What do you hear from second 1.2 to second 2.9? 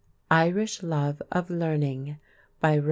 OF LEARNING By REV.